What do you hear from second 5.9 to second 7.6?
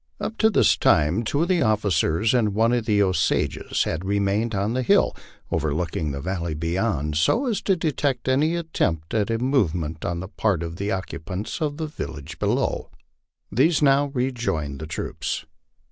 the valley beyond, so